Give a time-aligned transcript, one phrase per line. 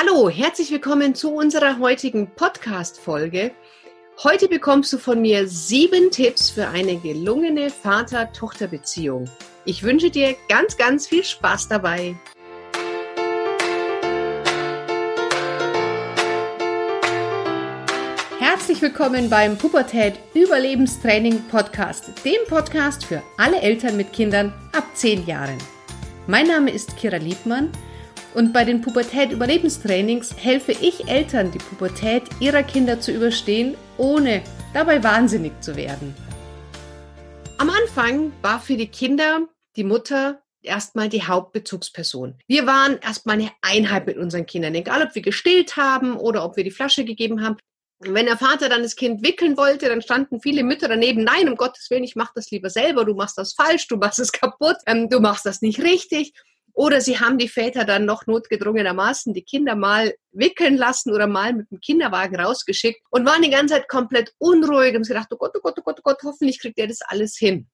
[0.00, 3.50] Hallo, herzlich willkommen zu unserer heutigen Podcast-Folge.
[4.22, 9.28] Heute bekommst du von mir sieben Tipps für eine gelungene Vater-Tochter-Beziehung.
[9.64, 12.14] Ich wünsche dir ganz, ganz viel Spaß dabei.
[18.38, 25.26] Herzlich willkommen beim Pubertät Überlebenstraining Podcast, dem Podcast für alle Eltern mit Kindern ab 10
[25.26, 25.58] Jahren.
[26.28, 27.72] Mein Name ist Kira Liebmann
[28.34, 34.42] und bei den Pubertät-Überlebenstrainings helfe ich Eltern, die Pubertät ihrer Kinder zu überstehen, ohne
[34.74, 36.14] dabei wahnsinnig zu werden.
[37.58, 42.36] Am Anfang war für die Kinder die Mutter erstmal die Hauptbezugsperson.
[42.46, 46.56] Wir waren erstmal eine Einheit mit unseren Kindern, egal ob wir gestillt haben oder ob
[46.56, 47.56] wir die Flasche gegeben haben.
[48.00, 51.24] wenn der Vater dann das Kind wickeln wollte, dann standen viele Mütter daneben.
[51.24, 53.04] Nein, um Gottes Willen, ich mache das lieber selber.
[53.04, 56.32] Du machst das falsch, du machst es kaputt, ähm, du machst das nicht richtig.
[56.78, 61.52] Oder sie haben die Väter dann noch notgedrungenermaßen die Kinder mal wickeln lassen oder mal
[61.52, 65.36] mit dem Kinderwagen rausgeschickt und waren die ganze Zeit komplett unruhig und haben gedacht, oh
[65.38, 67.68] Gott, oh Gott, oh Gott, oh Gott, hoffentlich kriegt er das alles hin.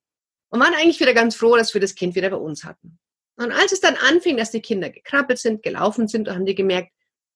[0.49, 2.99] Und waren eigentlich wieder ganz froh, dass wir das Kind wieder bei uns hatten.
[3.37, 6.91] Und als es dann anfing, dass die Kinder gekrabbelt sind, gelaufen sind, haben die gemerkt,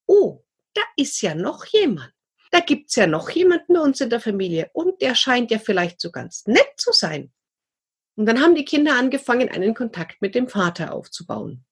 [0.07, 2.15] oh, da ist ja noch jemand.
[2.51, 6.01] Da gibt's ja noch jemanden bei uns in der Familie und der scheint ja vielleicht
[6.01, 7.31] so ganz nett zu sein.
[8.19, 11.65] Und dann haben die Kinder angefangen, einen Kontakt mit dem Vater aufzubauen.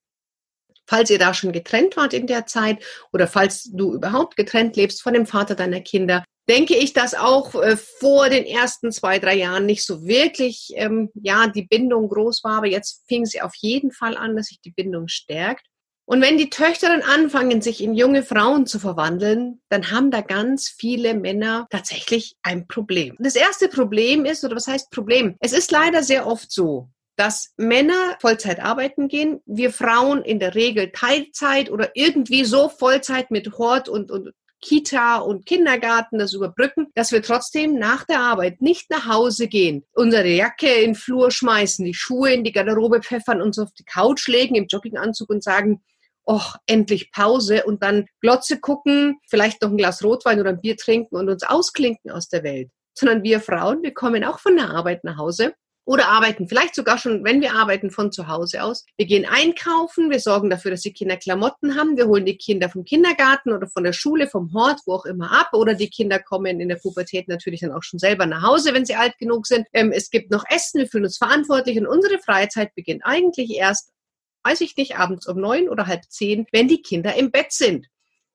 [0.85, 2.81] Falls ihr da schon getrennt wart in der Zeit
[3.11, 7.53] oder falls du überhaupt getrennt lebst von dem Vater deiner Kinder, denke ich, dass auch
[7.55, 12.45] äh, vor den ersten zwei, drei Jahren nicht so wirklich, ähm, ja, die Bindung groß
[12.45, 15.67] war, aber jetzt fing sie auf jeden Fall an, dass sich die Bindung stärkt.
[16.09, 20.21] Und wenn die Töchter dann anfangen, sich in junge Frauen zu verwandeln, dann haben da
[20.21, 23.17] ganz viele Männer tatsächlich ein Problem.
[23.19, 25.35] Das erste Problem ist, oder was heißt Problem?
[25.41, 30.55] Es ist leider sehr oft so, dass Männer Vollzeit arbeiten gehen, wir Frauen in der
[30.55, 36.87] Regel Teilzeit oder irgendwie so Vollzeit mit Hort und, und Kita und Kindergarten das überbrücken,
[36.95, 41.31] dass wir trotzdem nach der Arbeit nicht nach Hause gehen, unsere Jacke in den Flur
[41.31, 45.43] schmeißen, die Schuhe in die Garderobe pfeffern, uns auf die Couch legen im Jogginganzug und
[45.43, 45.81] sagen,
[46.27, 50.77] och, endlich Pause und dann Glotze gucken, vielleicht noch ein Glas Rotwein oder ein Bier
[50.77, 52.69] trinken und uns ausklinken aus der Welt.
[52.93, 55.53] Sondern wir Frauen, wir kommen auch von der Arbeit nach Hause
[55.87, 58.85] oder arbeiten vielleicht sogar schon, wenn wir arbeiten, von zu Hause aus.
[58.97, 62.69] Wir gehen einkaufen, wir sorgen dafür, dass die Kinder Klamotten haben, wir holen die Kinder
[62.69, 66.19] vom Kindergarten oder von der Schule, vom Hort, wo auch immer ab oder die Kinder
[66.19, 69.47] kommen in der Pubertät natürlich dann auch schon selber nach Hause, wenn sie alt genug
[69.47, 69.65] sind.
[69.71, 73.93] Ähm, es gibt noch Essen, wir fühlen uns verantwortlich und unsere Freizeit beginnt eigentlich erst
[74.43, 77.87] weiß ich nicht, abends um neun oder halb zehn, wenn die Kinder im Bett sind.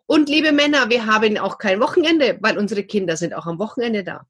[0.06, 4.04] Und liebe Männer, wir haben auch kein Wochenende, weil unsere Kinder sind auch am Wochenende
[4.04, 4.26] da.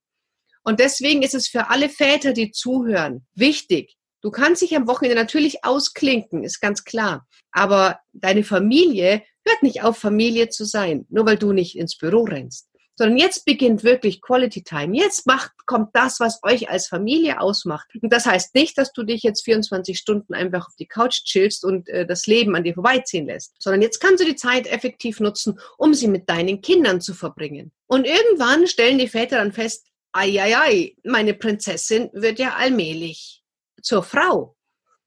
[0.63, 3.97] Und deswegen ist es für alle Väter, die zuhören, wichtig.
[4.21, 7.27] Du kannst dich am Wochenende natürlich ausklinken, ist ganz klar.
[7.51, 12.23] Aber deine Familie hört nicht auf, Familie zu sein, nur weil du nicht ins Büro
[12.23, 14.97] rennst sondern jetzt beginnt wirklich Quality Time.
[14.97, 17.89] Jetzt macht, kommt das, was euch als Familie ausmacht.
[18.01, 21.65] Und das heißt nicht, dass du dich jetzt 24 Stunden einfach auf die Couch chillst
[21.65, 25.21] und äh, das Leben an dir vorbeiziehen lässt, sondern jetzt kannst du die Zeit effektiv
[25.21, 27.73] nutzen, um sie mit deinen Kindern zu verbringen.
[27.87, 33.43] Und irgendwann stellen die Väter dann fest, ei, ei, ei, meine Prinzessin wird ja allmählich
[33.83, 34.57] zur Frau.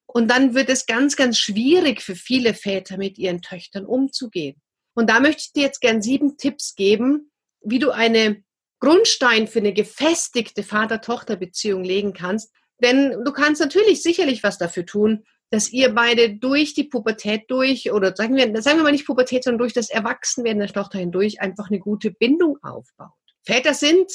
[0.08, 4.62] Und dann wird es ganz, ganz schwierig für viele Väter mit ihren Töchtern umzugehen.
[4.94, 7.32] Und da möchte ich dir jetzt gern sieben Tipps geben,
[7.66, 8.44] wie du eine
[8.80, 12.54] Grundstein für eine gefestigte Vater-Tochter-Beziehung legen kannst.
[12.82, 17.92] Denn du kannst natürlich sicherlich was dafür tun, dass ihr beide durch die Pubertät durch,
[17.92, 21.42] oder sagen wir, sagen wir mal nicht Pubertät, sondern durch das Erwachsenwerden der Tochter hindurch
[21.42, 23.12] einfach eine gute Bindung aufbaut.
[23.44, 24.12] Väter sind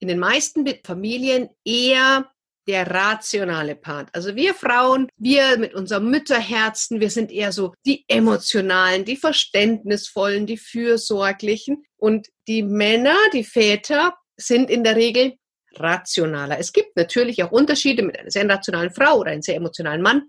[0.00, 2.31] in den meisten Familien eher
[2.68, 4.08] der rationale Part.
[4.12, 10.46] Also wir Frauen, wir mit unserem Mütterherzen, wir sind eher so die emotionalen, die verständnisvollen,
[10.46, 11.84] die fürsorglichen.
[11.96, 15.34] Und die Männer, die Väter sind in der Regel
[15.74, 16.58] rationaler.
[16.58, 20.22] Es gibt natürlich auch Unterschiede mit einer sehr rationalen Frau oder einem sehr emotionalen Mann.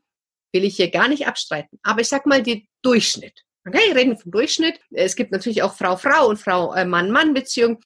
[0.54, 1.80] Will ich hier gar nicht abstreiten.
[1.82, 3.42] Aber ich sag mal die Durchschnitt.
[3.66, 4.80] Okay, reden vom Durchschnitt.
[4.92, 7.80] Es gibt natürlich auch Frau-Frau und Frau-Mann-Mann-Beziehungen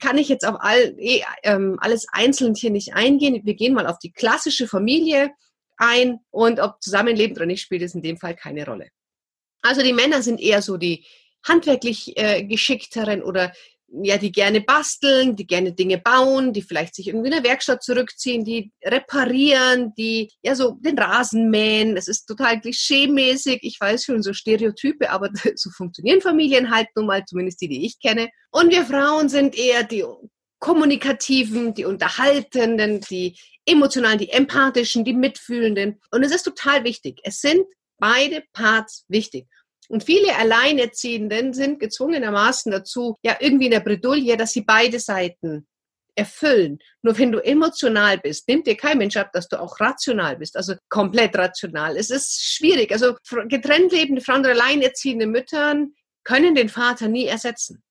[0.00, 3.40] kann ich jetzt auf all, eh, ähm, alles einzeln hier nicht eingehen.
[3.44, 5.30] Wir gehen mal auf die klassische Familie
[5.76, 8.88] ein und ob Zusammenleben oder nicht, spielt es in dem Fall keine Rolle.
[9.62, 11.06] Also die Männer sind eher so die
[11.46, 13.52] handwerklich äh, geschickteren oder
[13.88, 17.82] ja, die gerne basteln, die gerne Dinge bauen, die vielleicht sich irgendwie in der Werkstatt
[17.82, 21.94] zurückziehen, die reparieren, die ja so den Rasen mähen.
[21.94, 23.60] Das ist total klischeemäßig.
[23.62, 27.86] Ich weiß schon so Stereotype, aber so funktionieren Familien halt nun mal, zumindest die, die
[27.86, 28.30] ich kenne.
[28.50, 30.04] Und wir Frauen sind eher die
[30.58, 33.36] kommunikativen, die unterhaltenden, die
[33.66, 36.00] emotionalen, die empathischen, die mitfühlenden.
[36.10, 37.20] Und es ist total wichtig.
[37.22, 37.64] Es sind
[37.98, 39.46] beide Parts wichtig.
[39.88, 45.66] Und viele Alleinerziehenden sind gezwungenermaßen dazu, ja, irgendwie in der Bredouille, dass sie beide Seiten
[46.16, 46.78] erfüllen.
[47.02, 50.56] Nur wenn du emotional bist, nimmt dir kein Mensch ab, dass du auch rational bist,
[50.56, 51.96] also komplett rational.
[51.96, 52.92] Es ist schwierig.
[52.92, 53.16] Also
[53.48, 55.94] getrennt lebende Frauen oder alleinerziehende Müttern
[56.24, 57.82] können den Vater nie ersetzen.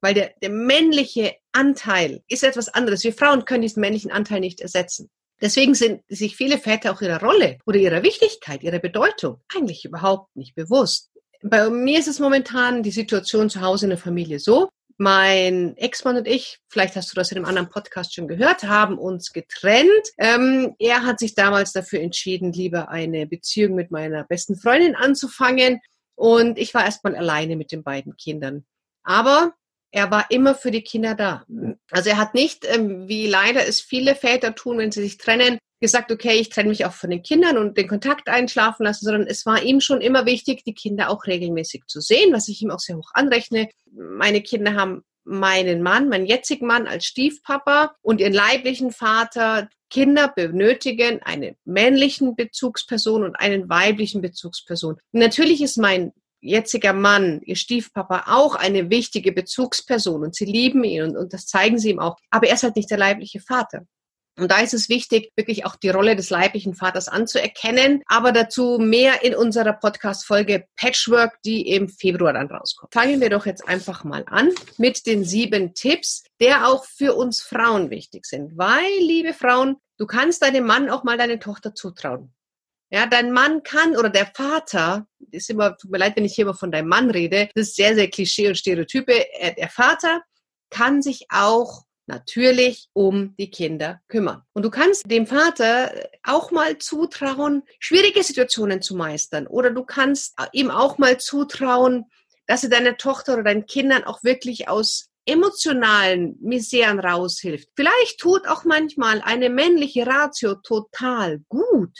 [0.00, 3.04] Weil der, der männliche Anteil ist etwas anderes.
[3.04, 5.10] Wir Frauen können diesen männlichen Anteil nicht ersetzen.
[5.40, 10.34] Deswegen sind sich viele Väter auch ihrer Rolle oder ihrer Wichtigkeit, ihrer Bedeutung eigentlich überhaupt
[10.36, 11.11] nicht bewusst.
[11.42, 14.68] Bei mir ist es momentan die Situation zu Hause in der Familie so.
[14.96, 18.98] Mein Ex-Mann und ich, vielleicht hast du das in einem anderen Podcast schon gehört, haben
[18.98, 19.90] uns getrennt.
[20.18, 25.80] Ähm, er hat sich damals dafür entschieden, lieber eine Beziehung mit meiner besten Freundin anzufangen.
[26.14, 28.64] Und ich war erstmal alleine mit den beiden Kindern.
[29.02, 29.54] Aber
[29.90, 31.44] er war immer für die Kinder da.
[31.90, 35.58] Also er hat nicht, ähm, wie leider es viele Väter tun, wenn sie sich trennen,
[35.82, 39.26] gesagt, okay, ich trenne mich auch von den Kindern und den Kontakt einschlafen lassen, sondern
[39.26, 42.70] es war ihm schon immer wichtig, die Kinder auch regelmäßig zu sehen, was ich ihm
[42.70, 43.68] auch sehr hoch anrechne.
[43.90, 49.68] Meine Kinder haben meinen Mann, meinen jetzigen Mann als Stiefpapa und ihren leiblichen Vater.
[49.90, 54.96] Kinder benötigen eine männlichen Bezugsperson und einen weiblichen Bezugsperson.
[55.10, 61.02] natürlich ist mein jetziger Mann, ihr Stiefpapa, auch eine wichtige Bezugsperson und sie lieben ihn
[61.02, 62.16] und, und das zeigen sie ihm auch.
[62.30, 63.86] Aber er ist halt nicht der leibliche Vater.
[64.38, 68.02] Und da ist es wichtig, wirklich auch die Rolle des leiblichen Vaters anzuerkennen.
[68.06, 72.94] Aber dazu mehr in unserer Podcast-Folge Patchwork, die im Februar dann rauskommt.
[72.94, 77.42] Fangen wir doch jetzt einfach mal an mit den sieben Tipps, der auch für uns
[77.42, 78.56] Frauen wichtig sind.
[78.56, 82.32] Weil, liebe Frauen, du kannst deinem Mann auch mal deine Tochter zutrauen.
[82.90, 86.44] Ja, dein Mann kann oder der Vater, ist immer, tut mir leid, wenn ich hier
[86.44, 89.12] immer von deinem Mann rede, das ist sehr, sehr Klischee und Stereotype.
[89.40, 90.22] Äh, der Vater
[90.68, 94.42] kann sich auch natürlich um die Kinder kümmern.
[94.52, 95.92] Und du kannst dem Vater
[96.22, 99.46] auch mal zutrauen, schwierige Situationen zu meistern.
[99.46, 102.04] Oder du kannst ihm auch mal zutrauen,
[102.46, 107.68] dass er deiner Tochter oder deinen Kindern auch wirklich aus emotionalen Miseren raushilft.
[107.76, 111.96] Vielleicht tut auch manchmal eine männliche Ratio total gut.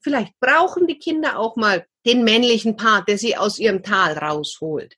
[0.00, 4.94] Vielleicht brauchen die Kinder auch mal den männlichen Part, der sie aus ihrem Tal rausholt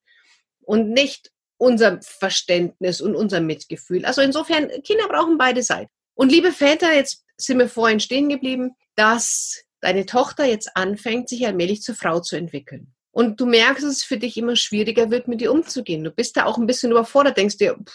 [0.60, 4.04] und nicht unser Verständnis und unser Mitgefühl.
[4.04, 5.90] Also insofern, Kinder brauchen beide Seiten.
[6.14, 11.46] Und liebe Väter, jetzt sind wir vorhin stehen geblieben, dass deine Tochter jetzt anfängt, sich
[11.46, 12.94] allmählich zur Frau zu entwickeln.
[13.10, 16.04] Und du merkst, dass es für dich immer schwieriger wird, mit ihr umzugehen.
[16.04, 17.94] Du bist da auch ein bisschen überfordert, denkst dir, pff,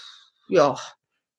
[0.49, 0.77] ja,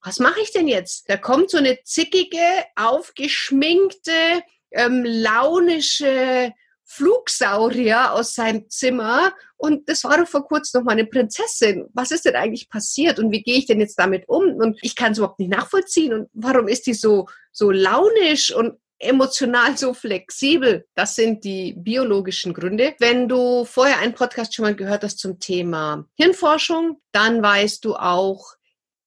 [0.03, 1.09] was mache ich denn jetzt?
[1.09, 2.38] Da kommt so eine zickige,
[2.76, 6.53] aufgeschminkte, ähm, launische
[6.85, 11.87] Flugsaurier aus seinem Zimmer und das war doch vor kurzem noch mal eine Prinzessin.
[11.95, 14.55] Was ist denn eigentlich passiert und wie gehe ich denn jetzt damit um?
[14.57, 18.79] Und ich kann es überhaupt nicht nachvollziehen und warum ist die so, so launisch und
[18.99, 20.87] emotional so flexibel?
[20.95, 22.95] Das sind die biologischen Gründe.
[22.99, 27.97] Wenn du vorher einen Podcast schon mal gehört hast zum Thema Hirnforschung, dann weißt du
[27.97, 28.55] auch,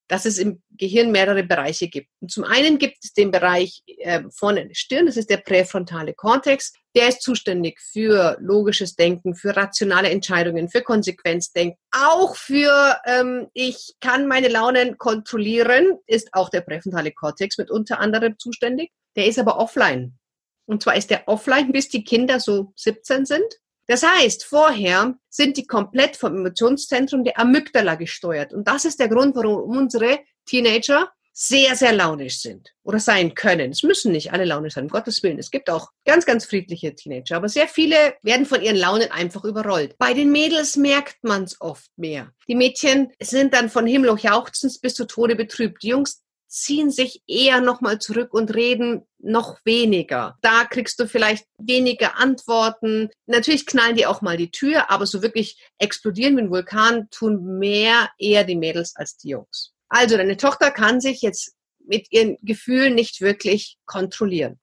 [0.07, 2.09] dass es im Gehirn mehrere Bereiche gibt.
[2.21, 5.37] Und zum einen gibt es den Bereich äh, vorne in der Stirn, das ist der
[5.37, 6.73] präfrontale Kortex.
[6.95, 13.95] Der ist zuständig für logisches Denken, für rationale Entscheidungen, für Konsequenzdenken, auch für ähm, ich
[13.99, 18.91] kann meine Launen kontrollieren, ist auch der präfrontale Kortex mit unter anderem zuständig.
[19.15, 20.17] Der ist aber offline.
[20.65, 23.59] Und zwar ist der offline, bis die Kinder so 17 sind.
[23.87, 28.53] Das heißt, vorher sind die komplett vom Emotionszentrum der Amygdala gesteuert.
[28.53, 31.09] Und das ist der Grund, warum unsere Teenager
[31.39, 33.69] sehr, sehr launisch sind oder sein können.
[33.69, 35.37] Es müssen nicht alle launisch sein, um Gottes Willen.
[35.37, 39.43] Es gibt auch ganz, ganz friedliche Teenager, aber sehr viele werden von ihren Launen einfach
[39.43, 39.95] überrollt.
[39.99, 42.31] Bei den Mädels merkt man es oft mehr.
[42.47, 45.83] Die Mädchen sind dann von Himmel hoch jauchzend bis zu Tode betrübt.
[45.83, 50.37] Die Jungs ziehen sich eher nochmal zurück und reden noch weniger.
[50.41, 53.09] Da kriegst du vielleicht weniger Antworten.
[53.25, 57.59] Natürlich knallen die auch mal die Tür, aber so wirklich explodieren wie ein Vulkan tun
[57.59, 59.73] mehr eher die Mädels als die Jungs.
[59.89, 64.59] Also deine Tochter kann sich jetzt mit ihren Gefühlen nicht wirklich kontrollieren.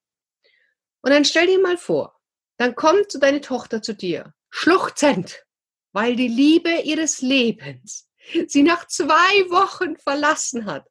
[1.02, 2.18] Und dann stell dir mal vor,
[2.56, 5.44] dann kommt so deine Tochter zu dir, schluchzend,
[5.92, 8.08] weil die Liebe ihres Lebens
[8.46, 9.04] sie nach zwei
[9.50, 10.86] Wochen verlassen hat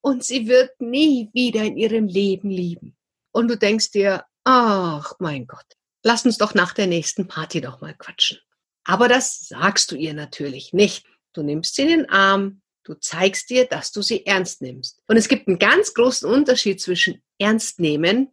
[0.00, 2.96] und sie wird nie wieder in ihrem Leben lieben.
[3.32, 5.66] Und du denkst dir, ach mein Gott,
[6.02, 8.38] lass uns doch nach der nächsten Party doch mal quatschen.
[8.84, 11.06] Aber das sagst du ihr natürlich nicht.
[11.34, 15.02] Du nimmst sie in den Arm, du zeigst dir, dass du sie ernst nimmst.
[15.06, 18.30] Und es gibt einen ganz großen Unterschied zwischen ernst nehmen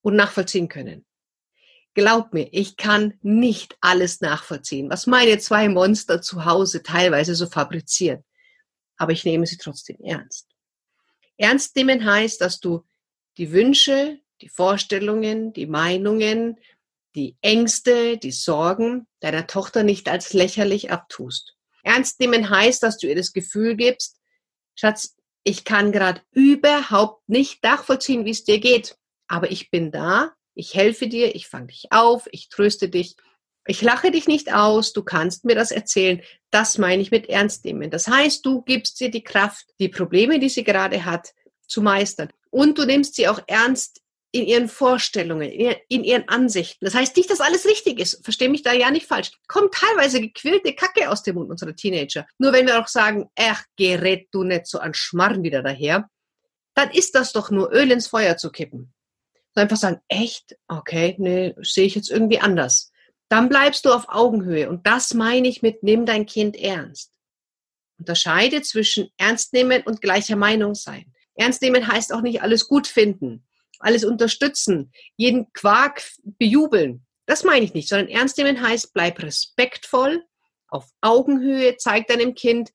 [0.00, 1.04] und nachvollziehen können.
[1.94, 7.46] Glaub mir, ich kann nicht alles nachvollziehen, was meine zwei Monster zu Hause teilweise so
[7.46, 8.24] fabrizieren.
[8.96, 10.51] Aber ich nehme sie trotzdem ernst.
[11.36, 12.84] Ernst nehmen heißt, dass du
[13.38, 16.58] die Wünsche, die Vorstellungen, die Meinungen
[17.14, 21.56] die Ängste, die Sorgen deiner Tochter nicht als lächerlich abtust.
[21.82, 24.18] Ernst nehmen heißt, dass du ihr das Gefühl gibst,
[24.74, 28.96] Schatz, ich kann gerade überhaupt nicht nachvollziehen, wie es dir geht,
[29.26, 33.16] aber ich bin da, ich helfe dir, ich fange dich auf, ich tröste dich,
[33.66, 36.20] ich lache dich nicht aus, du kannst mir das erzählen.
[36.50, 37.90] Das meine ich mit ernst nehmen.
[37.90, 41.32] Das heißt, du gibst ihr die Kraft, die Probleme, die sie gerade hat,
[41.66, 42.30] zu meistern.
[42.50, 44.02] Und du nimmst sie auch ernst
[44.32, 46.84] in ihren Vorstellungen, in ihren Ansichten.
[46.84, 48.24] Das heißt nicht, dass alles richtig ist.
[48.24, 49.30] Verstehe mich da ja nicht falsch.
[49.46, 52.26] Kommt teilweise gequillte Kacke aus dem Mund unserer Teenager.
[52.38, 56.08] Nur wenn wir auch sagen, ach, gerät du nicht so an Schmarren wieder daher,
[56.74, 58.94] dann ist das doch nur Öl ins Feuer zu kippen.
[59.54, 60.56] Und einfach sagen, echt?
[60.66, 62.91] Okay, nee, sehe ich jetzt irgendwie anders.
[63.32, 64.68] Dann bleibst du auf Augenhöhe.
[64.68, 67.12] Und das meine ich mit, nimm dein Kind ernst.
[67.98, 71.12] Unterscheide zwischen ernst nehmen und gleicher Meinung sein.
[71.34, 73.44] Ernst nehmen heißt auch nicht alles gut finden
[73.82, 77.04] alles unterstützen, jeden Quark bejubeln.
[77.26, 80.24] Das meine ich nicht, sondern ernst nehmen heißt, bleib respektvoll,
[80.68, 82.70] auf Augenhöhe, zeig deinem Kind,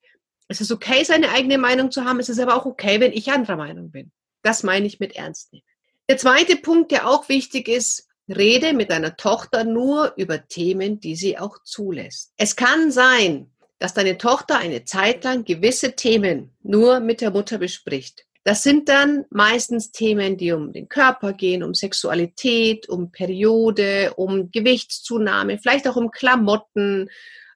[0.46, 3.30] es ist okay, seine eigene Meinung zu haben, es ist aber auch okay, wenn ich
[3.30, 4.12] anderer Meinung bin.
[4.42, 5.64] Das meine ich mit ernst nehmen.
[6.08, 11.16] Der zweite Punkt, der auch wichtig ist, rede mit deiner Tochter nur über Themen, die
[11.16, 12.32] sie auch zulässt.
[12.36, 17.58] Es kann sein, dass deine Tochter eine Zeit lang gewisse Themen nur mit der Mutter
[17.58, 18.24] bespricht.
[18.44, 24.50] Das sind dann meistens Themen, die um den Körper gehen, um Sexualität, um Periode, um
[24.50, 27.10] Gewichtszunahme, vielleicht auch um Klamotten,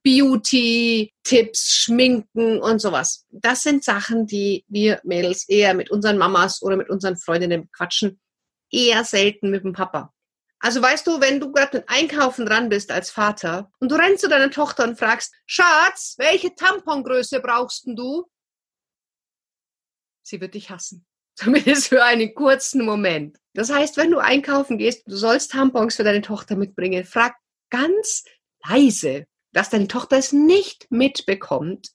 [0.05, 3.25] Beauty, Tipps, Schminken und sowas.
[3.31, 8.21] Das sind Sachen, die wir Mädels eher mit unseren Mamas oder mit unseren Freundinnen quatschen,
[8.71, 10.13] eher selten mit dem Papa.
[10.63, 14.23] Also weißt du, wenn du gerade mit Einkaufen dran bist als Vater und du rennst
[14.23, 18.31] zu deiner Tochter und fragst, Schatz, welche Tampongröße brauchst du?
[20.23, 21.07] sie wird dich hassen.
[21.35, 23.39] Zumindest für einen kurzen Moment.
[23.55, 27.35] Das heißt, wenn du einkaufen gehst, du sollst Tampons für deine Tochter mitbringen, frag
[27.71, 28.25] ganz
[28.67, 31.89] leise, dass deine Tochter es nicht mitbekommt,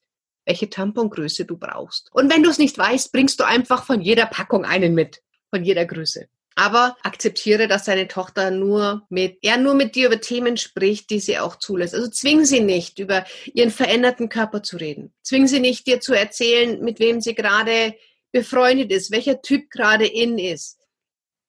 [0.45, 2.09] welche Tampongröße du brauchst.
[2.13, 5.21] Und wenn du es nicht weißt, bringst du einfach von jeder Packung einen mit,
[5.51, 6.27] von jeder Größe.
[6.59, 11.19] Aber akzeptiere, dass deine Tochter nur mit, ja, nur mit dir über Themen spricht, die
[11.19, 11.93] sie auch zulässt.
[11.93, 15.13] Also zwing sie nicht, über ihren veränderten Körper zu reden.
[15.21, 17.93] Zwing sie nicht, dir zu erzählen, mit wem sie gerade
[18.31, 20.79] befreundet ist, welcher Typ gerade in ist.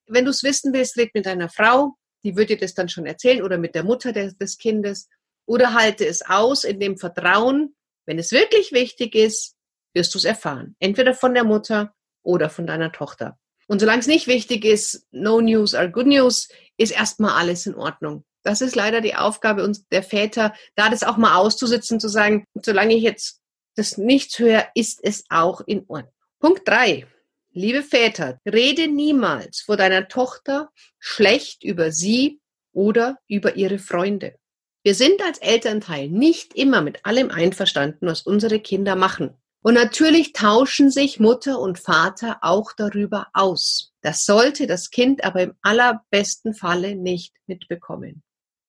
[0.07, 3.07] Wenn du es wissen willst, red mit deiner Frau, die wird dir das dann schon
[3.07, 5.09] erzählen, oder mit der Mutter des, des Kindes,
[5.47, 7.75] oder halte es aus in dem Vertrauen,
[8.05, 9.55] wenn es wirklich wichtig ist,
[9.95, 10.77] wirst du es erfahren.
[10.81, 13.38] Entweder von der Mutter oder von deiner Tochter.
[13.68, 16.48] Und solange es nicht wichtig ist, no news are good news,
[16.78, 18.25] ist erstmal alles in Ordnung.
[18.42, 22.44] Das ist leider die Aufgabe uns der Väter, da das auch mal auszusitzen, zu sagen,
[22.54, 23.40] solange ich jetzt
[23.76, 26.12] das nichts höre, ist es auch in Ordnung.
[26.40, 27.06] Punkt drei:
[27.52, 32.40] Liebe Väter, rede niemals vor deiner Tochter schlecht über sie
[32.72, 34.37] oder über ihre Freunde.
[34.82, 39.34] Wir sind als Elternteil nicht immer mit allem einverstanden, was unsere Kinder machen.
[39.62, 43.93] Und natürlich tauschen sich Mutter und Vater auch darüber aus.
[44.03, 48.23] Das sollte das Kind aber im allerbesten Falle nicht mitbekommen.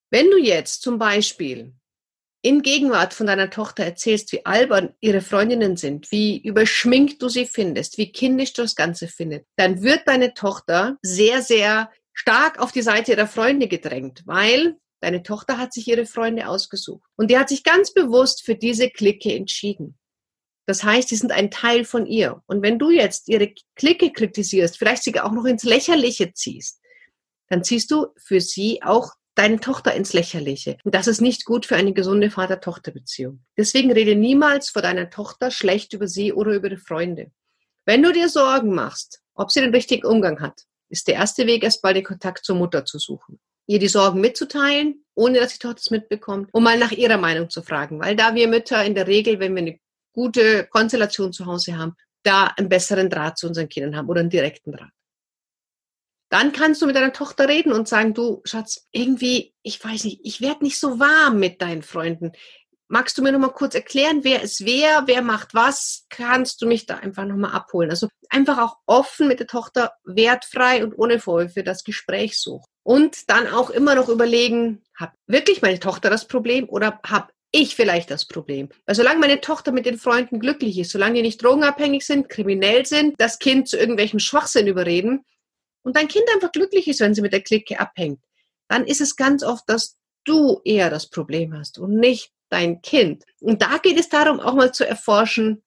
[0.09, 1.73] Wenn du jetzt zum Beispiel
[2.41, 7.45] in Gegenwart von deiner Tochter erzählst, wie albern ihre Freundinnen sind, wie überschminkt du sie
[7.45, 12.71] findest, wie kindisch du das Ganze findest, dann wird deine Tochter sehr, sehr stark auf
[12.71, 17.07] die Seite ihrer Freunde gedrängt, weil deine Tochter hat sich ihre Freunde ausgesucht.
[17.15, 19.98] Und die hat sich ganz bewusst für diese Clique entschieden.
[20.69, 22.43] Das heißt, sie sind ein Teil von ihr.
[22.45, 26.79] Und wenn du jetzt ihre Clique kritisierst, vielleicht sogar auch noch ins Lächerliche ziehst,
[27.47, 30.77] dann ziehst du für sie auch deine Tochter ins Lächerliche.
[30.83, 33.43] Und das ist nicht gut für eine gesunde Vater-Tochter-Beziehung.
[33.57, 37.31] Deswegen rede niemals vor deiner Tochter schlecht über sie oder über ihre Freunde.
[37.85, 41.63] Wenn du dir Sorgen machst, ob sie den richtigen Umgang hat, ist der erste Weg,
[41.63, 43.39] erstmal den Kontakt zur Mutter zu suchen.
[43.65, 47.49] Ihr die Sorgen mitzuteilen, ohne dass die Tochter es mitbekommt, um mal nach ihrer Meinung
[47.49, 47.99] zu fragen.
[47.99, 49.79] Weil da wir Mütter in der Regel, wenn wir eine
[50.19, 54.29] gute Konstellation zu Hause haben, da einen besseren Draht zu unseren Kindern haben oder einen
[54.29, 54.91] direkten Draht.
[56.29, 60.19] Dann kannst du mit deiner Tochter reden und sagen, du Schatz, irgendwie, ich weiß nicht,
[60.23, 62.33] ich werde nicht so warm mit deinen Freunden.
[62.89, 66.05] Magst du mir noch mal kurz erklären, wer ist wer, wer macht was?
[66.09, 67.89] Kannst du mich da einfach noch mal abholen?
[67.89, 72.65] Also einfach auch offen mit der Tochter, wertfrei und ohne Vorwürfe das Gespräch suchen.
[72.83, 77.75] Und dann auch immer noch überlegen, hat wirklich meine Tochter das Problem oder habe ich
[77.75, 78.69] vielleicht das Problem.
[78.85, 82.85] Weil solange meine Tochter mit den Freunden glücklich ist, solange die nicht drogenabhängig sind, kriminell
[82.85, 85.25] sind, das Kind zu irgendwelchem Schwachsinn überreden,
[85.81, 88.21] und dein Kind einfach glücklich ist, wenn sie mit der Clique abhängt,
[88.67, 93.23] dann ist es ganz oft, dass du eher das Problem hast und nicht dein Kind.
[93.39, 95.63] Und da geht es darum, auch mal zu erforschen,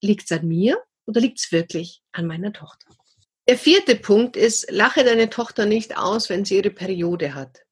[0.00, 2.86] liegt es an mir oder liegt es wirklich an meiner Tochter?
[3.48, 7.62] Der vierte Punkt ist, lache deine Tochter nicht aus, wenn sie ihre Periode hat.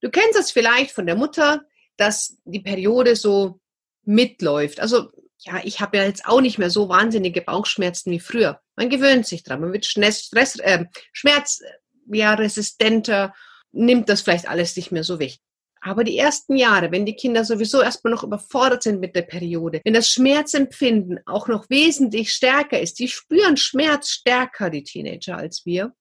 [0.00, 1.64] Du kennst das vielleicht von der Mutter,
[1.96, 3.60] dass die Periode so
[4.04, 4.80] mitläuft.
[4.80, 5.10] Also
[5.40, 8.60] ja, ich habe ja jetzt auch nicht mehr so wahnsinnige Bauchschmerzen wie früher.
[8.76, 11.62] Man gewöhnt sich dran, man wird Stress, äh, Schmerz
[12.06, 13.34] ja, resistenter,
[13.72, 15.42] nimmt das vielleicht alles nicht mehr so wichtig.
[15.80, 19.80] Aber die ersten Jahre, wenn die Kinder sowieso erstmal noch überfordert sind mit der Periode,
[19.84, 25.64] wenn das Schmerzempfinden auch noch wesentlich stärker ist, die spüren Schmerz stärker, die Teenager, als
[25.64, 25.94] wir,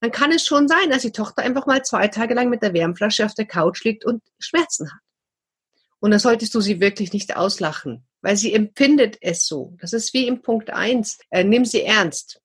[0.00, 2.74] dann kann es schon sein, dass die Tochter einfach mal zwei Tage lang mit der
[2.74, 4.98] Wärmflasche auf der Couch liegt und Schmerzen hat.
[6.02, 9.76] Und da solltest du sie wirklich nicht auslachen, weil sie empfindet es so.
[9.80, 11.20] Das ist wie im Punkt eins.
[11.30, 12.40] Äh, nimm sie ernst.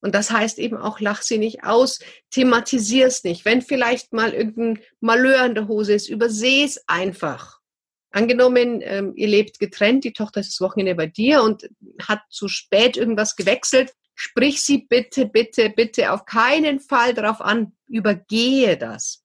[0.00, 2.00] Und das heißt eben auch, lach sie nicht aus,
[2.30, 3.44] thematisier es nicht.
[3.44, 7.60] Wenn vielleicht mal irgendein Malheur in der Hose ist, überseh es einfach.
[8.10, 11.70] Angenommen, ähm, ihr lebt getrennt, die Tochter ist das Wochenende bei dir und
[12.02, 17.76] hat zu spät irgendwas gewechselt, sprich sie bitte, bitte, bitte auf keinen Fall darauf an,
[17.86, 19.22] übergehe das.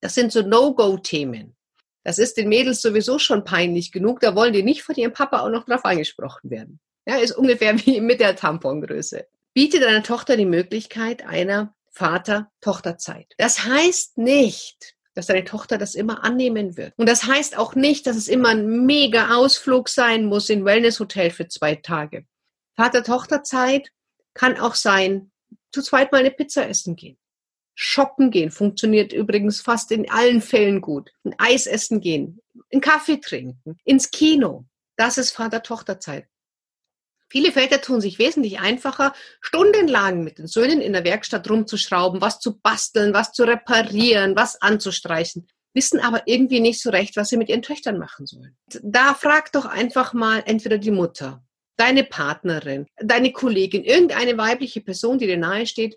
[0.00, 1.56] Das sind so No-Go-Themen.
[2.04, 5.40] Das ist den Mädels sowieso schon peinlich genug, da wollen die nicht von ihrem Papa
[5.40, 6.80] auch noch drauf angesprochen werden.
[7.06, 9.26] Ja, ist ungefähr wie mit der Tampongröße.
[9.52, 13.34] Biete deiner Tochter die Möglichkeit einer Vater-Tochter-Zeit.
[13.36, 16.94] Das heißt nicht, dass deine Tochter das immer annehmen wird.
[16.96, 21.30] Und das heißt auch nicht, dass es immer ein mega Ausflug sein muss in Wellness-Hotel
[21.30, 22.24] für zwei Tage.
[22.76, 23.90] Vater-Tochter-Zeit
[24.34, 25.32] kann auch sein,
[25.72, 27.18] zu zweit mal eine Pizza essen gehen.
[27.82, 31.12] Shoppen gehen funktioniert übrigens fast in allen Fällen gut.
[31.24, 34.66] Ein Eis essen gehen, einen Kaffee trinken, ins Kino.
[34.96, 36.26] Das ist Vater-Tochter-Zeit.
[37.30, 42.38] Viele Väter tun sich wesentlich einfacher, stundenlang mit den Söhnen in der Werkstatt rumzuschrauben, was
[42.38, 47.38] zu basteln, was zu reparieren, was anzustreichen, wissen aber irgendwie nicht so recht, was sie
[47.38, 48.58] mit ihren Töchtern machen sollen.
[48.82, 51.42] Da frag doch einfach mal entweder die Mutter,
[51.78, 55.96] deine Partnerin, deine Kollegin, irgendeine weibliche Person, die dir nahe steht,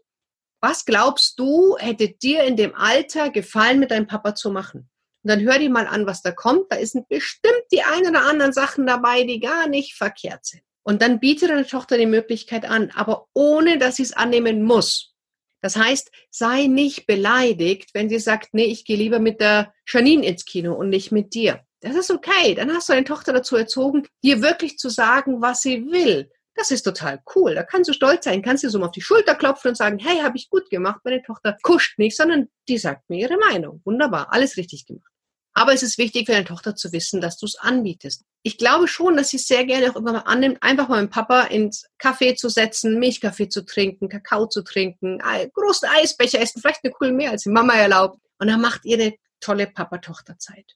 [0.63, 4.89] was glaubst du, hätte dir in dem Alter gefallen, mit deinem Papa zu machen?
[5.21, 6.71] Und dann hör dir mal an, was da kommt.
[6.71, 10.63] Da sind bestimmt die ein oder anderen Sachen dabei, die gar nicht verkehrt sind.
[10.81, 15.13] Und dann bietet deine Tochter die Möglichkeit an, aber ohne, dass sie es annehmen muss.
[15.61, 20.25] Das heißt, sei nicht beleidigt, wenn sie sagt, nee, ich gehe lieber mit der Janine
[20.25, 21.59] ins Kino und nicht mit dir.
[21.81, 22.55] Das ist okay.
[22.55, 26.31] Dann hast du deine Tochter dazu erzogen, dir wirklich zu sagen, was sie will.
[26.55, 27.55] Das ist total cool.
[27.55, 29.97] Da kannst du stolz sein, kannst du so mal auf die Schulter klopfen und sagen,
[29.99, 31.01] hey, habe ich gut gemacht.
[31.03, 33.81] Meine Tochter kuscht nicht, sondern die sagt mir ihre Meinung.
[33.85, 35.09] Wunderbar, alles richtig gemacht.
[35.55, 38.23] Aber es ist wichtig für deine Tochter zu wissen, dass du es anbietest.
[38.41, 41.11] Ich glaube schon, dass sie es sehr gerne auch immer mal annimmt, einfach mal mit
[41.11, 45.19] Papa ins Kaffee zu setzen, Milchkaffee zu trinken, Kakao zu trinken,
[45.53, 48.19] großen Eisbecher essen, vielleicht eine Kugel mehr, als die Mama erlaubt.
[48.39, 50.75] Und dann macht ihr eine tolle Papa-Tochter-Zeit.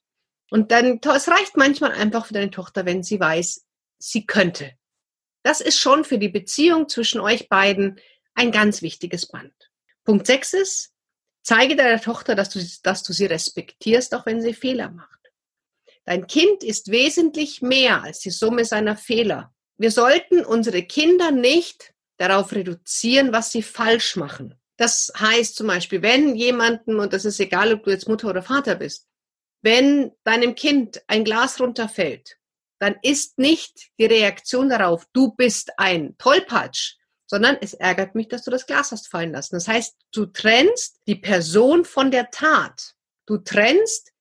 [0.51, 3.65] Und dann, es reicht manchmal einfach für deine Tochter, wenn sie weiß,
[3.97, 4.71] sie könnte.
[5.47, 8.01] Das ist schon für die Beziehung zwischen euch beiden
[8.33, 9.53] ein ganz wichtiges Band.
[10.03, 10.91] Punkt 6 ist,
[11.41, 15.31] Zeige deiner Tochter, dass du, dass du sie respektierst, auch wenn sie Fehler macht.
[16.03, 19.55] Dein Kind ist wesentlich mehr als die Summe seiner Fehler.
[19.77, 24.55] Wir sollten unsere Kinder nicht darauf reduzieren, was sie falsch machen.
[24.75, 28.43] Das heißt zum Beispiel, wenn jemanden, und das ist egal, ob du jetzt Mutter oder
[28.43, 29.07] Vater bist,
[29.61, 32.36] wenn deinem Kind ein Glas runterfällt,
[32.79, 38.43] dann ist nicht die Reaktion darauf, du bist ein Tollpatsch, sondern es ärgert mich, dass
[38.43, 39.55] du das Glas hast fallen lassen.
[39.55, 42.93] Das heißt, du trennst die Person von der Tat.
[43.25, 44.13] Du trennst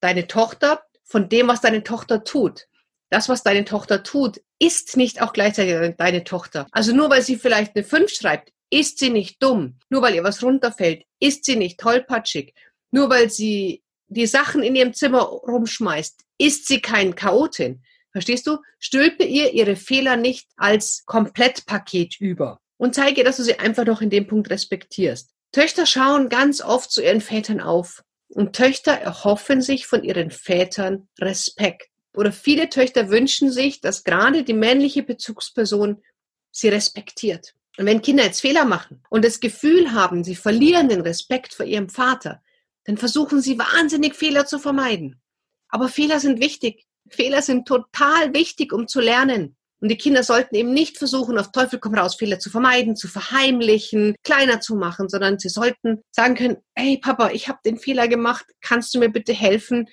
[0.00, 2.66] deine Tochter von dem, was deine Tochter tut.
[3.08, 6.66] Das, was deine Tochter tut, ist nicht auch gleichzeitig deine Tochter.
[6.72, 9.78] Also nur weil sie vielleicht eine 5 schreibt, ist sie nicht dumm.
[9.90, 12.54] Nur weil ihr was runterfällt, ist sie nicht tollpatschig.
[12.90, 17.82] Nur weil sie die Sachen in ihrem Zimmer rumschmeißt, ist sie kein Chaotin.
[18.12, 18.58] Verstehst du?
[18.78, 24.02] Stülpe ihr ihre Fehler nicht als Komplettpaket über und zeige, dass du sie einfach noch
[24.02, 25.30] in dem Punkt respektierst.
[25.52, 31.08] Töchter schauen ganz oft zu ihren Vätern auf und Töchter erhoffen sich von ihren Vätern
[31.20, 31.88] Respekt.
[32.14, 36.02] Oder viele Töchter wünschen sich, dass gerade die männliche Bezugsperson
[36.50, 37.54] sie respektiert.
[37.78, 41.64] Und wenn Kinder jetzt Fehler machen und das Gefühl haben, sie verlieren den Respekt vor
[41.64, 42.42] ihrem Vater,
[42.84, 45.22] dann versuchen sie wahnsinnig Fehler zu vermeiden.
[45.68, 46.86] Aber Fehler sind wichtig.
[47.14, 49.56] Fehler sind total wichtig, um zu lernen.
[49.80, 53.08] Und die Kinder sollten eben nicht versuchen, auf Teufel komm raus, Fehler zu vermeiden, zu
[53.08, 58.06] verheimlichen, kleiner zu machen, sondern sie sollten sagen können, hey Papa, ich habe den Fehler
[58.06, 59.88] gemacht, kannst du mir bitte helfen,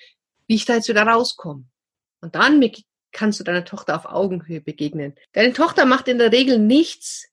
[0.46, 1.64] wie ich da jetzt wieder rauskomme?
[2.20, 2.60] Und dann
[3.10, 5.16] kannst du deiner Tochter auf Augenhöhe begegnen.
[5.32, 7.26] Deine Tochter macht in der Regel nichts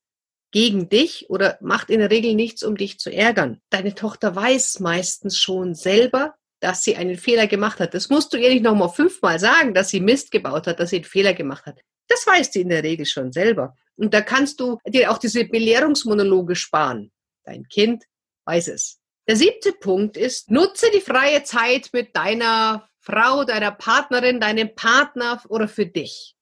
[0.51, 3.61] gegen dich oder macht in der Regel nichts, um dich zu ärgern.
[3.69, 7.93] Deine Tochter weiß meistens schon selber, dass sie einen Fehler gemacht hat.
[7.93, 10.97] Das musst du ihr nicht nochmal fünfmal sagen, dass sie Mist gebaut hat, dass sie
[10.97, 11.79] einen Fehler gemacht hat.
[12.07, 13.75] Das weiß sie in der Regel schon selber.
[13.95, 17.11] Und da kannst du dir auch diese Belehrungsmonologe sparen.
[17.43, 18.03] Dein Kind
[18.45, 18.99] weiß es.
[19.27, 25.41] Der siebte Punkt ist, nutze die freie Zeit mit deiner Frau, deiner Partnerin, deinem Partner
[25.49, 26.35] oder für dich.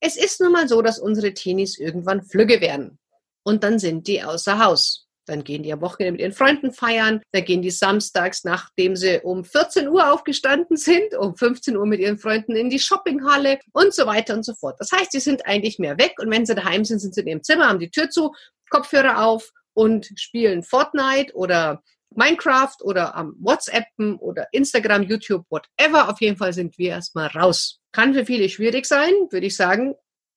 [0.00, 2.98] Es ist nun mal so, dass unsere Teenies irgendwann flügge werden.
[3.42, 5.07] Und dann sind die außer Haus.
[5.28, 7.20] Dann gehen die am Wochenende mit ihren Freunden feiern.
[7.32, 12.00] Dann gehen die samstags, nachdem sie um 14 Uhr aufgestanden sind, um 15 Uhr mit
[12.00, 14.76] ihren Freunden in die Shoppinghalle und so weiter und so fort.
[14.78, 16.14] Das heißt, sie sind eigentlich mehr weg.
[16.18, 18.32] Und wenn sie daheim sind, sind sie in ihrem Zimmer, haben die Tür zu,
[18.70, 21.82] Kopfhörer auf und spielen Fortnite oder
[22.14, 26.08] Minecraft oder am WhatsAppen oder Instagram, YouTube, whatever.
[26.08, 27.80] Auf jeden Fall sind wir erstmal raus.
[27.92, 29.94] Kann für viele schwierig sein, würde ich sagen.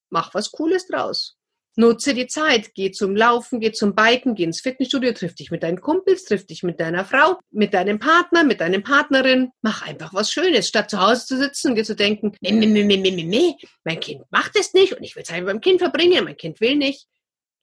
[0.09, 1.37] Mach was Cooles draus.
[1.77, 5.63] Nutze die Zeit, geh zum Laufen, geh zum Biken, geh ins Fitnessstudio, triff dich mit
[5.63, 9.51] deinen Kumpels, triff dich mit deiner Frau, mit deinem Partner, mit deinem Partnerin.
[9.61, 12.65] Mach einfach was Schönes, statt zu Hause zu sitzen und dir zu denken, nee, nee,
[12.65, 13.55] nee, nee, nee, nee,
[13.85, 16.75] mein Kind macht es nicht und ich will Zeit meinem Kind verbringen, mein Kind will
[16.75, 17.07] nicht.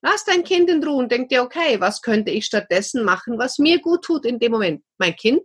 [0.01, 3.59] Lass dein Kind in Ruhe und denk dir, okay, was könnte ich stattdessen machen, was
[3.59, 4.83] mir gut tut in dem Moment?
[4.97, 5.43] Mein Kind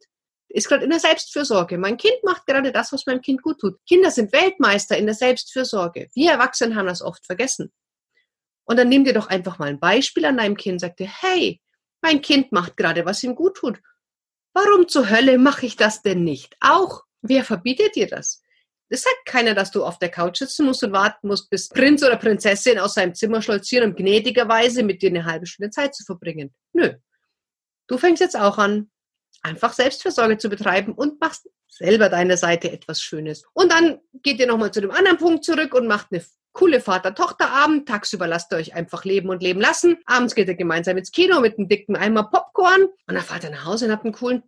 [0.48, 1.78] ist gerade in der Selbstfürsorge.
[1.78, 3.76] Mein Kind macht gerade das, was meinem Kind gut tut.
[3.88, 6.10] Kinder sind Weltmeister in der Selbstfürsorge.
[6.14, 7.74] Wir Erwachsenen haben das oft vergessen.
[8.66, 11.62] Und dann nimm dir doch einfach mal ein Beispiel an deinem Kind, sag dir, hey,
[12.02, 13.80] mein Kind macht gerade, was ihm gut tut.
[14.54, 16.56] Warum zur Hölle mache ich das denn nicht?
[16.60, 18.42] Auch, wer verbietet dir das?
[18.90, 22.04] Es sagt keiner, dass du auf der Couch sitzen musst und warten musst, bis Prinz
[22.04, 26.04] oder Prinzessin aus seinem Zimmer stolzieren, um gnädigerweise mit dir eine halbe Stunde Zeit zu
[26.04, 26.54] verbringen.
[26.74, 26.94] Nö.
[27.88, 28.92] Du fängst jetzt auch an,
[29.42, 33.44] einfach Selbstversorge zu betreiben und machst selber deiner Seite etwas Schönes.
[33.54, 36.24] Und dann geht ihr nochmal zu dem anderen Punkt zurück und macht eine
[36.54, 37.88] coole Vater-Tochter-Abend.
[37.88, 39.98] Tagsüber lasst ihr euch einfach leben und leben lassen.
[40.06, 43.50] Abends geht ihr gemeinsam ins Kino mit einem dicken Eimer Popcorn und dann fahrt ihr
[43.50, 44.44] nach Hause und habt ein coolen,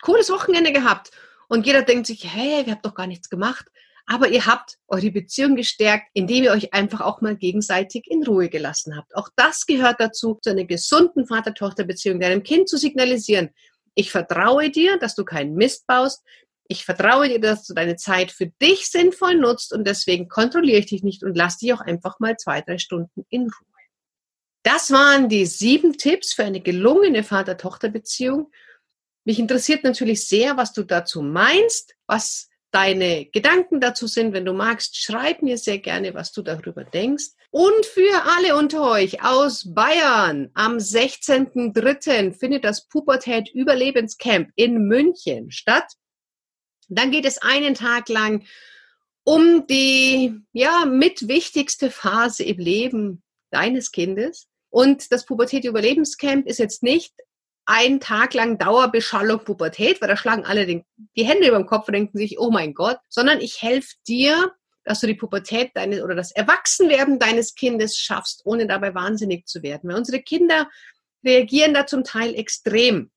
[0.00, 1.10] cooles Wochenende gehabt.
[1.48, 3.66] Und jeder denkt sich, hey, wir habt doch gar nichts gemacht.
[4.10, 8.48] Aber ihr habt eure Beziehung gestärkt, indem ihr euch einfach auch mal gegenseitig in Ruhe
[8.48, 9.14] gelassen habt.
[9.14, 13.50] Auch das gehört dazu, zu einer gesunden Vater-Tochter-Beziehung, deinem Kind zu signalisieren.
[13.94, 16.22] Ich vertraue dir, dass du keinen Mist baust.
[16.70, 20.86] Ich vertraue dir, dass du deine Zeit für dich sinnvoll nutzt und deswegen kontrolliere ich
[20.86, 23.68] dich nicht und lass dich auch einfach mal zwei, drei Stunden in Ruhe.
[24.62, 28.52] Das waren die sieben Tipps für eine gelungene Vater-Tochter-Beziehung.
[29.24, 34.34] Mich interessiert natürlich sehr, was du dazu meinst, was deine Gedanken dazu sind.
[34.34, 37.28] Wenn du magst, schreib mir sehr gerne, was du darüber denkst.
[37.50, 42.38] Und für alle unter euch aus Bayern am 16.03.
[42.38, 45.86] findet das Pubertät Überlebenscamp in München statt.
[46.88, 48.44] Dann geht es einen Tag lang
[49.24, 54.48] um die ja mitwichtigste Phase im Leben deines Kindes.
[54.70, 57.12] Und das Pubertät-Überlebenscamp ist jetzt nicht
[57.66, 60.84] ein Tag lang Dauerbeschallung Pubertät, weil da schlagen alle den,
[61.16, 64.52] die Hände über dem Kopf und denken sich, oh mein Gott, sondern ich helfe dir,
[64.84, 69.62] dass du die Pubertät deines oder das Erwachsenwerden deines Kindes schaffst, ohne dabei wahnsinnig zu
[69.62, 69.90] werden.
[69.90, 70.70] Weil unsere Kinder
[71.22, 73.10] reagieren da zum Teil extrem.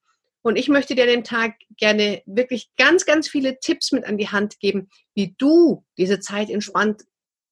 [0.44, 4.18] Und ich möchte dir an dem Tag gerne wirklich ganz, ganz viele Tipps mit an
[4.18, 7.04] die Hand geben, wie du diese Zeit entspannt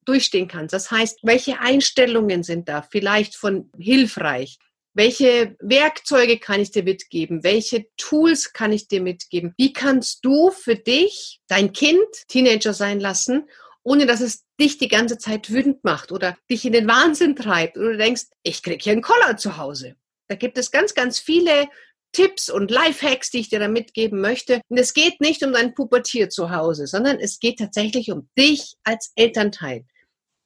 [0.05, 0.73] durchstehen kannst.
[0.73, 4.57] Das heißt, welche Einstellungen sind da vielleicht von hilfreich?
[4.95, 7.43] Welche Werkzeuge kann ich dir mitgeben?
[7.43, 9.53] Welche Tools kann ich dir mitgeben?
[9.55, 13.47] Wie kannst du für dich dein Kind Teenager sein lassen,
[13.83, 17.77] ohne dass es dich die ganze Zeit wütend macht oder dich in den Wahnsinn treibt
[17.77, 19.95] oder du denkst, ich krieg hier einen Koller zu Hause.
[20.27, 21.69] Da gibt es ganz, ganz viele
[22.11, 24.61] Tipps und Lifehacks, die ich dir da mitgeben möchte.
[24.67, 28.75] Und es geht nicht um dein Pubertier zu Hause, sondern es geht tatsächlich um dich
[28.83, 29.85] als Elternteil.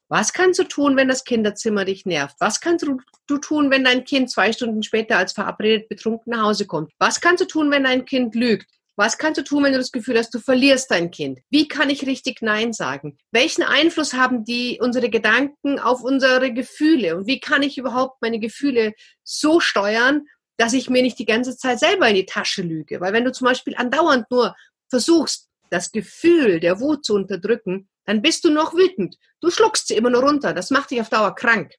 [0.10, 2.36] Was kannst du tun, wenn das Kinderzimmer dich nervt?
[2.40, 6.68] Was kannst du tun, wenn dein Kind zwei Stunden später als verabredet betrunken nach Hause
[6.68, 6.92] kommt?
[7.00, 8.70] Was kannst du tun, wenn dein Kind lügt?
[8.96, 11.40] Was kannst du tun, wenn du das Gefühl hast, du verlierst dein Kind?
[11.50, 13.18] Wie kann ich richtig Nein sagen?
[13.32, 17.18] Welchen Einfluss haben die unsere Gedanken auf unsere Gefühle?
[17.18, 21.58] Und wie kann ich überhaupt meine Gefühle so steuern, dass ich mir nicht die ganze
[21.58, 23.02] Zeit selber in die Tasche lüge.
[23.02, 24.56] Weil wenn du zum Beispiel andauernd nur
[24.90, 29.18] versuchst, das Gefühl der Wut zu unterdrücken, dann bist du noch wütend.
[29.42, 30.54] Du schluckst sie immer nur runter.
[30.54, 31.74] Das macht dich auf Dauer krank.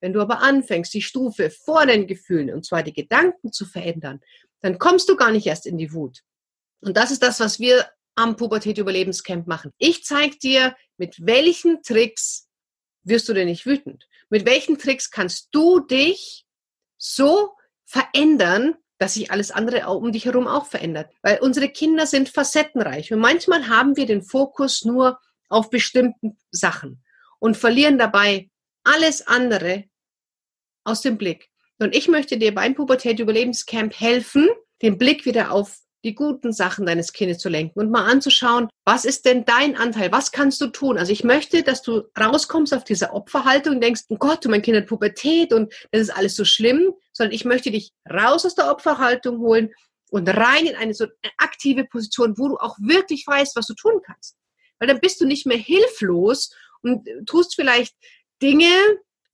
[0.00, 4.20] Wenn du aber anfängst, die Stufe vor den Gefühlen, und zwar die Gedanken zu verändern,
[4.62, 6.20] dann kommst du gar nicht erst in die Wut.
[6.80, 9.72] Und das ist das, was wir am Pubertät-Überlebenscamp machen.
[9.78, 12.48] Ich zeige dir, mit welchen Tricks
[13.04, 14.08] wirst du denn nicht wütend?
[14.30, 16.44] Mit welchen Tricks kannst du dich
[16.96, 17.56] so
[17.88, 21.10] verändern, dass sich alles andere um dich herum auch verändert.
[21.22, 27.02] Weil unsere Kinder sind facettenreich und manchmal haben wir den Fokus nur auf bestimmten Sachen
[27.38, 28.50] und verlieren dabei
[28.84, 29.84] alles andere
[30.84, 31.48] aus dem Blick.
[31.78, 34.48] Und ich möchte dir beim Pubertät Überlebenscamp helfen,
[34.82, 39.04] den Blick wieder auf die guten Sachen deines Kindes zu lenken und mal anzuschauen, was
[39.04, 40.12] ist denn dein Anteil?
[40.12, 40.96] Was kannst du tun?
[40.96, 44.76] Also ich möchte, dass du rauskommst auf diese Opferhaltung und denkst, oh Gott, mein Kind
[44.76, 48.70] hat Pubertät und das ist alles so schlimm, sondern ich möchte dich raus aus der
[48.70, 49.70] Opferhaltung holen,
[50.10, 54.00] und rein in eine so aktive Position, wo du auch wirklich weißt, was du tun
[54.04, 54.36] kannst.
[54.78, 57.94] Weil dann bist du nicht mehr hilflos und tust vielleicht
[58.42, 58.70] Dinge,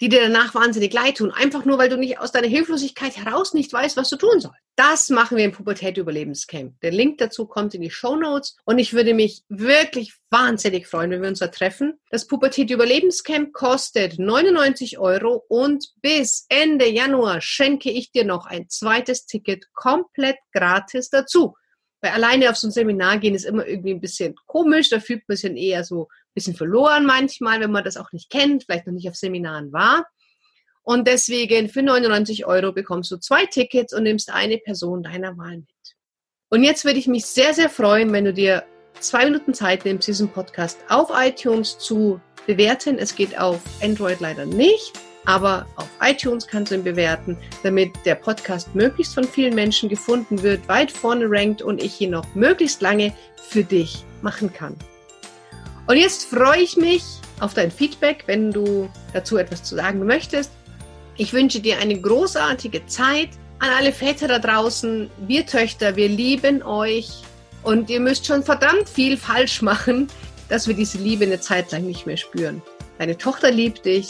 [0.01, 3.55] die dir danach wahnsinnig leid tun, einfach nur, weil du nicht aus deiner Hilflosigkeit heraus
[3.55, 4.59] nicht weißt, was du tun sollst.
[4.77, 6.81] Das machen wir im Pubertät Überlebenscamp.
[6.81, 11.13] Der Link dazu kommt in die Show Notes und ich würde mich wirklich wahnsinnig freuen,
[11.13, 12.01] wenn wir uns da treffen.
[12.11, 18.69] Das Pubertät Überlebenscamp kostet 99 Euro und bis Ende Januar schenke ich dir noch ein
[18.69, 21.55] zweites Ticket komplett gratis dazu.
[22.05, 25.27] Weil alleine auf so ein Seminar gehen ist immer irgendwie ein bisschen komisch, da fühlt
[25.27, 28.87] man sich eher so ein bisschen verloren manchmal, wenn man das auch nicht kennt, vielleicht
[28.87, 30.07] noch nicht auf Seminaren war.
[30.83, 35.57] Und deswegen für 99 Euro bekommst du zwei Tickets und nimmst eine Person deiner Wahl
[35.57, 35.97] mit.
[36.51, 38.65] Und jetzt würde ich mich sehr, sehr freuen, wenn du dir
[39.01, 42.99] zwei Minuten Zeit nimmst, diesen Podcast auf iTunes zu bewerten.
[42.99, 44.93] Es geht auf Android leider nicht.
[45.27, 50.43] Aber auf iTunes kannst du ihn bewerten, damit der Podcast möglichst von vielen Menschen gefunden
[50.43, 54.77] wird, weit vorne rankt und ich ihn noch möglichst lange für dich machen kann.
[55.87, 57.03] Und jetzt freue ich mich
[57.41, 60.51] auf dein Feedback, wenn du dazu etwas zu sagen möchtest.
[61.17, 63.31] Ich wünsche dir eine großartige Zeit.
[63.61, 67.09] An alle Väter da draußen, wir Töchter, wir lieben euch
[67.63, 70.09] und ihr müsst schon verdammt viel falsch machen,
[70.49, 72.61] dass wir diese Liebe eine Zeit lang nicht mehr spüren.
[72.99, 74.09] Deine Tochter liebt dich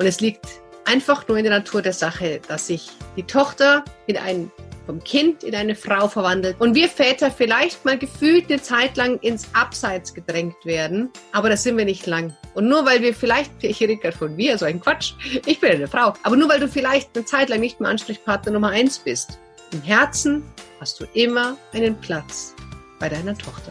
[0.00, 0.46] und es liegt
[0.86, 4.50] einfach nur in der Natur der Sache, dass sich die Tochter in ein,
[4.86, 9.18] vom Kind in eine Frau verwandelt und wir Väter vielleicht mal gefühlt eine Zeit lang
[9.18, 12.34] ins Abseits gedrängt werden, aber das sind wir nicht lang.
[12.54, 15.12] Und nur weil wir vielleicht, ich rede gerade von mir, so ein Quatsch,
[15.44, 18.52] ich bin eine Frau, aber nur weil du vielleicht eine Zeit lang nicht mehr Ansprechpartner
[18.52, 19.38] Nummer eins bist,
[19.72, 20.42] im Herzen
[20.80, 22.54] hast du immer einen Platz
[22.98, 23.70] bei deiner Tochter.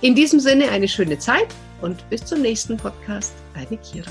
[0.00, 1.48] In diesem Sinne eine schöne Zeit
[1.80, 3.32] und bis zum nächsten Podcast.
[3.54, 4.10] Deine Kira.